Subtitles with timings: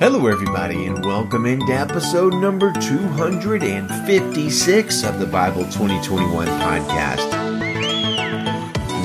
[0.00, 7.26] Hello, everybody, and welcome into episode number 256 of the Bible 2021 podcast.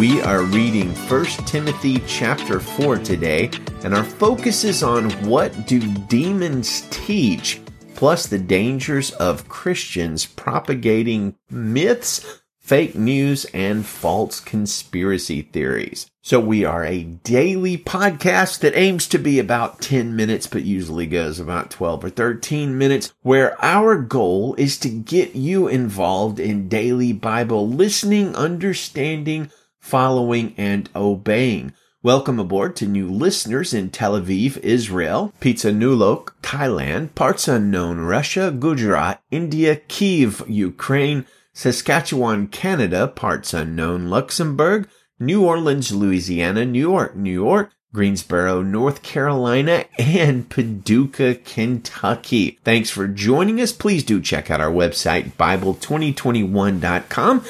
[0.00, 3.52] We are reading 1 Timothy chapter 4 today,
[3.84, 7.60] and our focus is on what do demons teach,
[7.94, 16.08] plus the dangers of Christians propagating myths fake news, and false conspiracy theories.
[16.22, 21.06] So we are a daily podcast that aims to be about 10 minutes, but usually
[21.06, 26.68] goes about 12 or 13 minutes, where our goal is to get you involved in
[26.68, 31.72] daily Bible listening, understanding, following, and obeying.
[32.02, 39.22] Welcome aboard to new listeners in Tel Aviv, Israel, Phitsanulok, Thailand, parts unknown Russia, Gujarat,
[39.30, 47.72] India, Kiev, Ukraine, Saskatchewan, Canada, parts unknown, Luxembourg, New Orleans, Louisiana, New York, New York,
[47.92, 52.60] Greensboro, North Carolina, and Paducah, Kentucky.
[52.64, 53.72] Thanks for joining us.
[53.72, 57.44] Please do check out our website, Bible2021.com.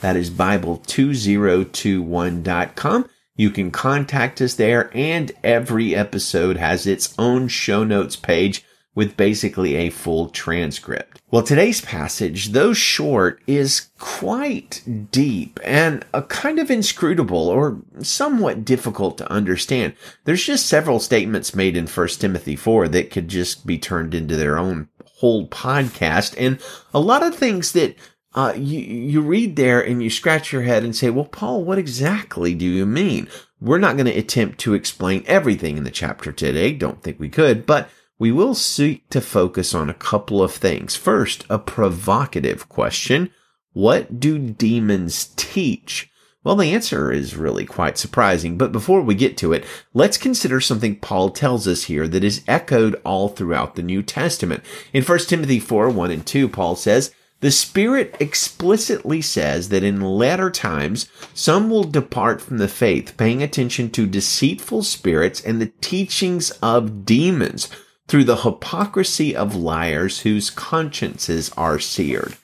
[0.00, 3.08] That is Bible2021.com.
[3.38, 8.64] You can contact us there, and every episode has its own show notes page
[8.96, 11.20] with basically a full transcript.
[11.30, 18.64] Well, today's passage, though short, is quite deep and a kind of inscrutable or somewhat
[18.64, 19.94] difficult to understand.
[20.24, 24.34] There's just several statements made in 1 Timothy 4 that could just be turned into
[24.34, 26.58] their own whole podcast and
[26.94, 27.96] a lot of things that
[28.34, 31.78] uh, you, you read there and you scratch your head and say, well, Paul, what
[31.78, 33.28] exactly do you mean?
[33.60, 36.72] We're not going to attempt to explain everything in the chapter today.
[36.72, 40.96] Don't think we could, but we will seek to focus on a couple of things.
[40.96, 43.30] First, a provocative question.
[43.72, 46.10] What do demons teach?
[46.42, 50.60] Well, the answer is really quite surprising, but before we get to it, let's consider
[50.60, 54.62] something Paul tells us here that is echoed all throughout the New Testament.
[54.92, 60.00] In 1 Timothy 4, 1 and 2, Paul says, the Spirit explicitly says that in
[60.00, 65.72] latter times, some will depart from the faith, paying attention to deceitful spirits and the
[65.82, 67.68] teachings of demons
[68.08, 72.36] through the hypocrisy of liars whose consciences are seared.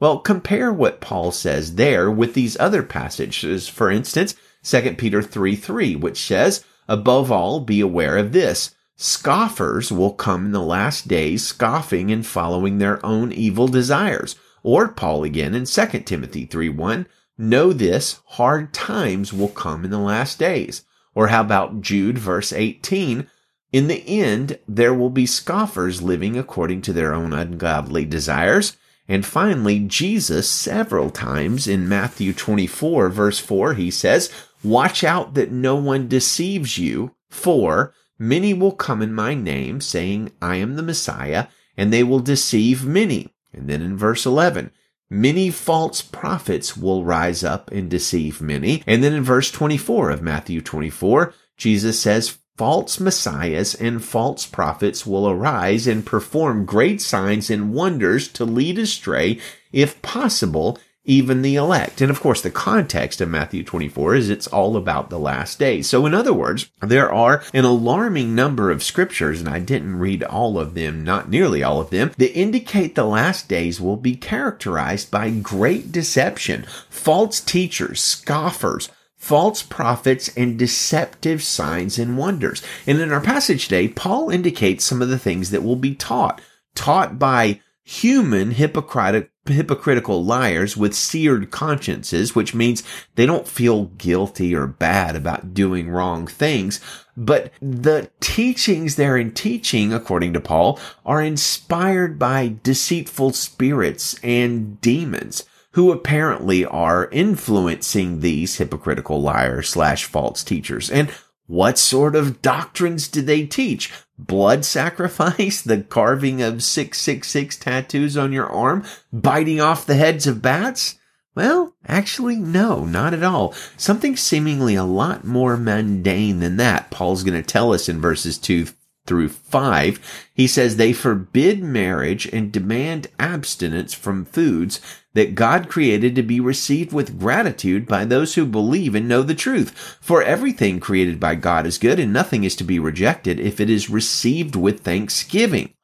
[0.00, 3.68] Well, compare what Paul says there with these other passages.
[3.68, 8.74] For instance, 2 Peter 3 3, which says, Above all, be aware of this.
[8.96, 14.36] Scoffers will come in the last days, scoffing and following their own evil desires.
[14.62, 19.90] Or Paul again in 2 Timothy 3 1, Know this, hard times will come in
[19.90, 20.84] the last days.
[21.14, 23.28] Or how about Jude verse 18,
[23.74, 28.76] in the end, there will be scoffers living according to their own ungodly desires.
[29.08, 34.30] And finally, Jesus, several times in Matthew 24, verse 4, he says,
[34.62, 40.30] Watch out that no one deceives you, for many will come in my name, saying,
[40.40, 43.34] I am the Messiah, and they will deceive many.
[43.52, 44.70] And then in verse 11,
[45.10, 48.84] many false prophets will rise up and deceive many.
[48.86, 55.04] And then in verse 24 of Matthew 24, Jesus says, false messiahs and false prophets
[55.04, 59.38] will arise and perform great signs and wonders to lead astray,
[59.72, 62.00] if possible, even the elect.
[62.00, 65.88] And of course, the context of Matthew 24 is it's all about the last days.
[65.88, 70.22] So in other words, there are an alarming number of scriptures, and I didn't read
[70.22, 74.16] all of them, not nearly all of them, that indicate the last days will be
[74.16, 78.88] characterized by great deception, false teachers, scoffers,
[79.24, 82.62] false prophets, and deceptive signs and wonders.
[82.86, 86.42] And in our passage today, Paul indicates some of the things that will be taught,
[86.74, 92.82] taught by human hypocritical liars with seared consciences, which means
[93.14, 96.78] they don't feel guilty or bad about doing wrong things.
[97.16, 104.78] But the teachings they're in teaching, according to Paul, are inspired by deceitful spirits and
[104.82, 110.88] demons who apparently are influencing these hypocritical liars slash false teachers.
[110.88, 111.10] And
[111.46, 113.92] what sort of doctrines do they teach?
[114.16, 115.60] Blood sacrifice?
[115.62, 118.84] The carving of 666 tattoos on your arm?
[119.12, 120.98] Biting off the heads of bats?
[121.34, 123.52] Well, actually, no, not at all.
[123.76, 126.92] Something seemingly a lot more mundane than that.
[126.92, 128.68] Paul's going to tell us in verses 2
[129.06, 130.28] through 5.
[130.34, 134.80] He says they forbid marriage and demand abstinence from foods
[135.14, 139.34] that God created to be received with gratitude by those who believe and know the
[139.34, 139.98] truth.
[140.00, 143.70] For everything created by God is good and nothing is to be rejected if it
[143.70, 145.74] is received with thanksgiving.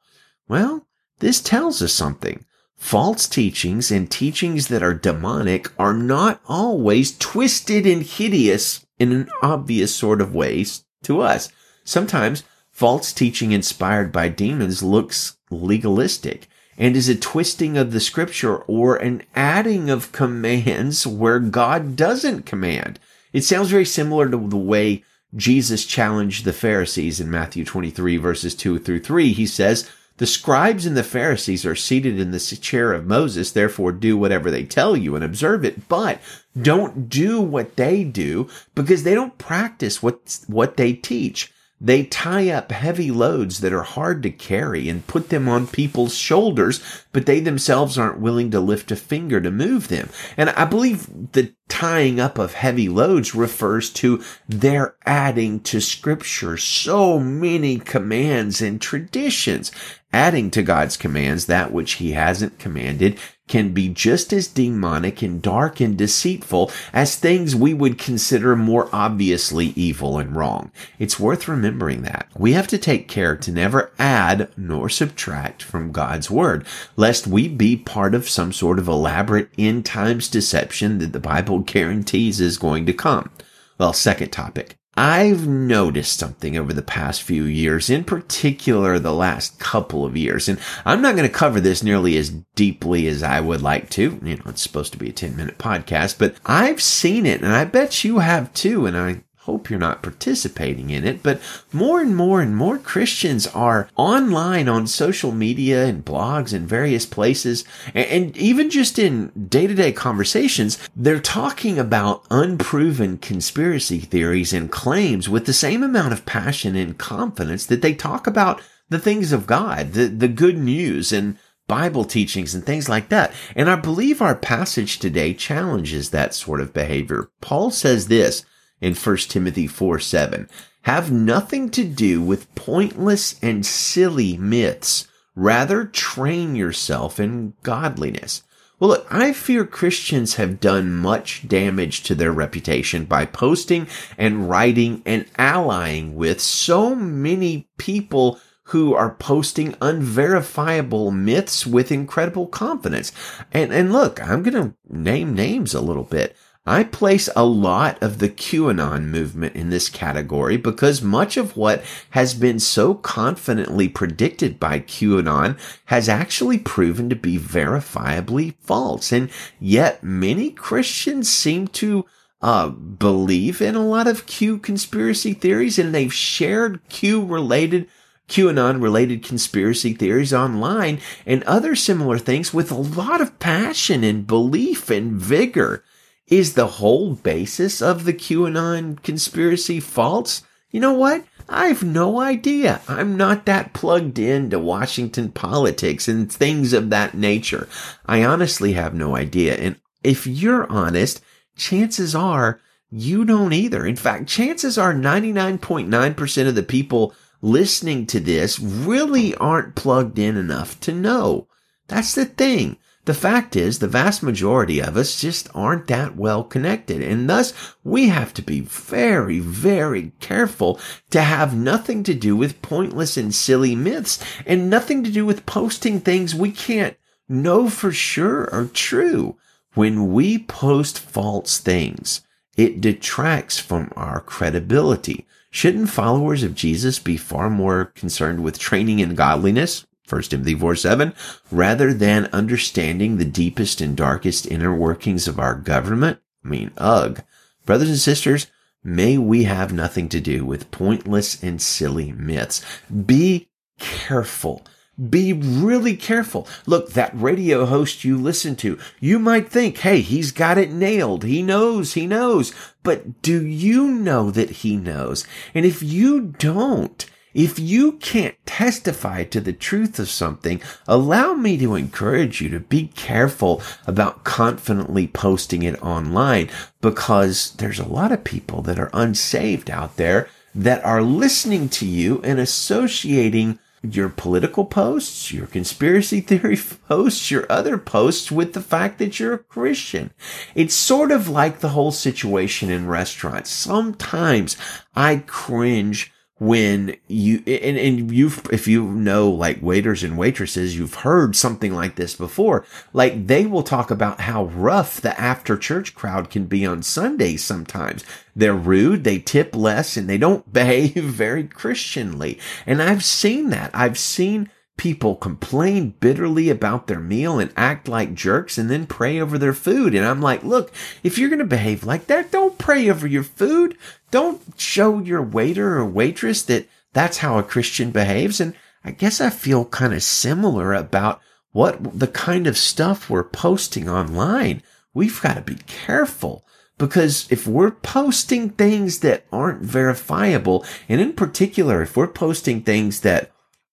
[0.47, 0.87] Well,
[1.19, 2.45] this tells us something.
[2.75, 9.29] False teachings and teachings that are demonic are not always twisted and hideous in an
[9.43, 11.51] obvious sort of ways to us.
[11.83, 16.47] Sometimes false teaching inspired by demons looks legalistic
[16.77, 22.45] and is a twisting of the scripture or an adding of commands where God doesn't
[22.45, 22.99] command.
[23.33, 25.03] It sounds very similar to the way
[25.35, 29.33] Jesus challenged the Pharisees in Matthew 23 verses 2 through 3.
[29.33, 33.91] He says, the scribes and the Pharisees are seated in the chair of Moses, therefore
[33.91, 36.19] do whatever they tell you and observe it, but
[36.61, 41.51] don't do what they do because they don't practice what, what they teach.
[41.83, 46.15] They tie up heavy loads that are hard to carry and put them on people's
[46.15, 46.79] shoulders,
[47.11, 50.09] but they themselves aren't willing to lift a finger to move them.
[50.37, 56.55] And I believe the tying up of heavy loads refers to their adding to scripture
[56.55, 59.71] so many commands and traditions
[60.13, 63.17] adding to God's commands that which he hasn't commanded
[63.51, 68.87] can be just as demonic and dark and deceitful as things we would consider more
[68.93, 70.71] obviously evil and wrong.
[70.99, 72.29] It's worth remembering that.
[72.37, 76.65] We have to take care to never add nor subtract from God's word,
[76.95, 81.59] lest we be part of some sort of elaborate end times deception that the Bible
[81.59, 83.31] guarantees is going to come.
[83.77, 84.77] Well, second topic.
[84.97, 90.49] I've noticed something over the past few years, in particular the last couple of years,
[90.49, 94.19] and I'm not going to cover this nearly as deeply as I would like to.
[94.21, 97.53] You know, it's supposed to be a 10 minute podcast, but I've seen it and
[97.53, 98.85] I bet you have too.
[98.85, 101.41] And I hope you're not participating in it, but
[101.73, 107.07] more and more and more Christians are online on social media and blogs and various
[107.07, 107.65] places.
[107.95, 114.71] And even just in day to day conversations, they're talking about unproven conspiracy theories and
[114.71, 119.31] claims with the same amount of passion and confidence that they talk about the things
[119.31, 121.35] of God, the, the good news and
[121.67, 123.33] Bible teachings and things like that.
[123.55, 127.31] And I believe our passage today challenges that sort of behavior.
[127.39, 128.45] Paul says this,
[128.81, 130.49] in 1 Timothy 4 7
[130.83, 135.07] have nothing to do with pointless and silly myths.
[135.35, 138.43] Rather, train yourself in godliness.
[138.79, 143.85] Well, look, I fear Christians have done much damage to their reputation by posting
[144.17, 152.47] and writing and allying with so many people who are posting unverifiable myths with incredible
[152.47, 153.11] confidence.
[153.51, 156.35] And, and look, I'm going to name names a little bit.
[156.71, 161.83] I place a lot of the QAnon movement in this category because much of what
[162.11, 169.11] has been so confidently predicted by QAnon has actually proven to be verifiably false.
[169.11, 169.29] And
[169.59, 172.05] yet many Christians seem to
[172.41, 177.89] uh, believe in a lot of Q conspiracy theories and they've shared Q related
[178.29, 184.25] QAnon related conspiracy theories online and other similar things with a lot of passion and
[184.25, 185.83] belief and vigor.
[186.27, 190.43] Is the whole basis of the QAnon conspiracy false?
[190.69, 191.25] You know what?
[191.49, 192.81] I've no idea.
[192.87, 197.67] I'm not that plugged into Washington politics and things of that nature.
[198.05, 199.55] I honestly have no idea.
[199.55, 201.21] And if you're honest,
[201.57, 203.85] chances are you don't either.
[203.85, 210.37] In fact, chances are 99.9% of the people listening to this really aren't plugged in
[210.37, 211.47] enough to know.
[211.87, 212.77] That's the thing.
[213.05, 217.01] The fact is, the vast majority of us just aren't that well connected.
[217.01, 222.61] And thus, we have to be very, very careful to have nothing to do with
[222.61, 226.95] pointless and silly myths and nothing to do with posting things we can't
[227.27, 229.35] know for sure are true.
[229.73, 232.21] When we post false things,
[232.55, 235.25] it detracts from our credibility.
[235.49, 240.75] Shouldn't followers of Jesus be far more concerned with training in godliness 1 Timothy 4
[240.75, 241.13] 7,
[241.51, 246.19] rather than understanding the deepest and darkest inner workings of our government.
[246.43, 247.23] I mean, ugh.
[247.65, 248.47] Brothers and sisters,
[248.83, 252.63] may we have nothing to do with pointless and silly myths.
[253.05, 253.49] Be
[253.79, 254.65] careful.
[255.09, 256.47] Be really careful.
[256.65, 261.23] Look, that radio host you listen to, you might think, hey, he's got it nailed.
[261.23, 262.53] He knows, he knows.
[262.83, 265.25] But do you know that he knows?
[265.55, 271.57] And if you don't, if you can't testify to the truth of something, allow me
[271.57, 276.49] to encourage you to be careful about confidently posting it online
[276.81, 281.85] because there's a lot of people that are unsaved out there that are listening to
[281.85, 288.61] you and associating your political posts, your conspiracy theory posts, your other posts with the
[288.61, 290.11] fact that you're a Christian.
[290.53, 293.49] It's sort of like the whole situation in restaurants.
[293.49, 294.55] Sometimes
[294.95, 296.11] I cringe
[296.41, 301.71] when you and, and you've if you know like waiters and waitresses you've heard something
[301.71, 302.65] like this before.
[302.93, 307.43] Like they will talk about how rough the after church crowd can be on sundays
[307.43, 308.03] sometimes.
[308.35, 312.39] They're rude they tip less and they don't behave very christianly.
[312.65, 313.69] And i've seen that.
[313.75, 314.49] I've seen
[314.81, 319.53] people complain bitterly about their meal and act like jerks and then pray over their
[319.53, 319.93] food.
[319.93, 320.71] And I'm like, look,
[321.03, 323.77] if you're going to behave like that, don't pray over your food.
[324.09, 328.41] Don't show your waiter or waitress that that's how a Christian behaves.
[328.41, 331.21] And I guess I feel kind of similar about
[331.51, 334.63] what the kind of stuff we're posting online.
[334.95, 336.43] We've got to be careful
[336.79, 343.01] because if we're posting things that aren't verifiable, and in particular, if we're posting things
[343.01, 343.29] that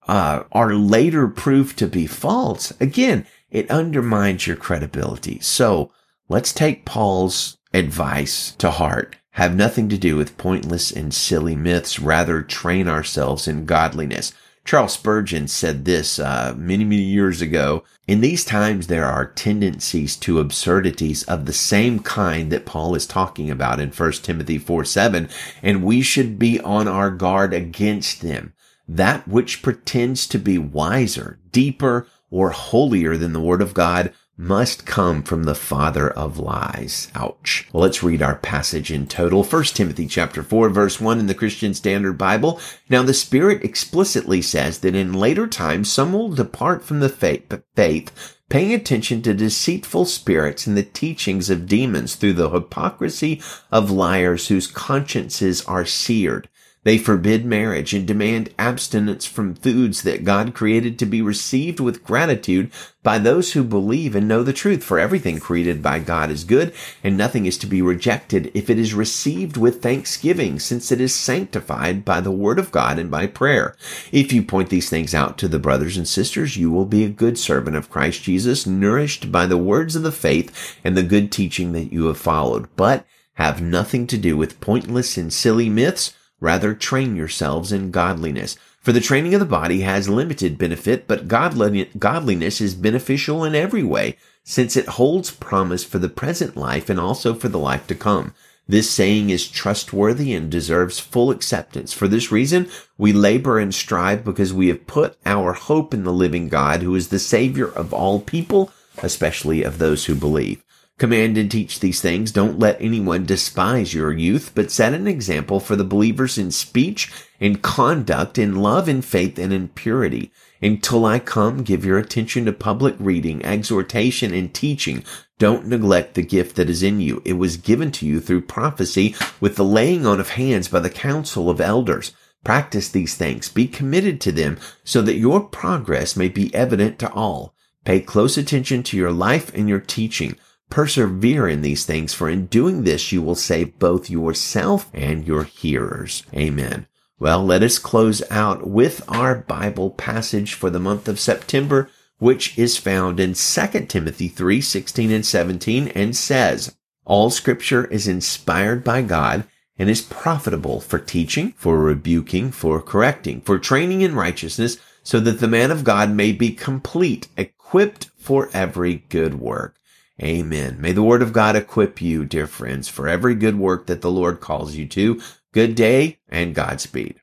[0.08, 5.38] uh, are later proved to be false, again, it undermines your credibility.
[5.40, 5.92] So
[6.28, 9.16] let's take Paul's advice to heart.
[9.32, 12.00] Have nothing to do with pointless and silly myths.
[12.00, 14.32] Rather, train ourselves in godliness.
[14.64, 17.84] Charles Spurgeon said this uh, many, many years ago.
[18.06, 23.06] In these times, there are tendencies to absurdities of the same kind that Paul is
[23.06, 25.28] talking about in 1 Timothy 4 7,
[25.62, 28.52] and we should be on our guard against them
[28.88, 34.86] that which pretends to be wiser, deeper, or holier than the word of God must
[34.86, 37.10] come from the father of lies.
[37.16, 37.68] Ouch.
[37.72, 39.42] Well, let's read our passage in total.
[39.42, 42.60] 1 Timothy chapter 4 verse 1 in the Christian Standard Bible.
[42.88, 47.52] Now the Spirit explicitly says that in later times some will depart from the faith,
[47.74, 53.42] faith paying attention to deceitful spirits and the teachings of demons through the hypocrisy
[53.72, 56.48] of liars whose consciences are seared.
[56.88, 62.02] They forbid marriage and demand abstinence from foods that God created to be received with
[62.02, 62.70] gratitude
[63.02, 64.82] by those who believe and know the truth.
[64.82, 66.72] For everything created by God is good,
[67.04, 71.14] and nothing is to be rejected if it is received with thanksgiving, since it is
[71.14, 73.76] sanctified by the word of God and by prayer.
[74.10, 77.10] If you point these things out to the brothers and sisters, you will be a
[77.10, 81.30] good servant of Christ Jesus, nourished by the words of the faith and the good
[81.30, 82.66] teaching that you have followed.
[82.76, 83.04] But
[83.34, 88.56] have nothing to do with pointless and silly myths Rather, train yourselves in godliness.
[88.80, 93.82] For the training of the body has limited benefit, but godliness is beneficial in every
[93.82, 97.94] way, since it holds promise for the present life and also for the life to
[97.94, 98.32] come.
[98.68, 101.92] This saying is trustworthy and deserves full acceptance.
[101.92, 102.68] For this reason,
[102.98, 106.94] we labor and strive because we have put our hope in the living God, who
[106.94, 110.62] is the Savior of all people, especially of those who believe.
[110.98, 112.32] Command and teach these things.
[112.32, 117.12] Don't let anyone despise your youth, but set an example for the believers in speech,
[117.38, 120.32] in conduct, in love, in faith, and in purity.
[120.60, 125.04] Until I come, give your attention to public reading, exhortation, and teaching.
[125.38, 127.22] Don't neglect the gift that is in you.
[127.24, 130.90] It was given to you through prophecy with the laying on of hands by the
[130.90, 132.10] council of elders.
[132.42, 133.48] Practice these things.
[133.48, 137.54] Be committed to them so that your progress may be evident to all.
[137.84, 140.36] Pay close attention to your life and your teaching.
[140.70, 145.44] Persevere in these things, for in doing this you will save both yourself and your
[145.44, 146.24] hearers.
[146.34, 146.86] Amen.
[147.18, 152.56] Well, let us close out with our Bible passage for the month of September, which
[152.58, 158.84] is found in 2 Timothy 3, 16 and 17 and says, All scripture is inspired
[158.84, 159.44] by God
[159.78, 165.40] and is profitable for teaching, for rebuking, for correcting, for training in righteousness, so that
[165.40, 169.77] the man of God may be complete, equipped for every good work.
[170.22, 170.80] Amen.
[170.80, 174.10] May the word of God equip you, dear friends, for every good work that the
[174.10, 175.20] Lord calls you to.
[175.52, 177.20] Good day and Godspeed.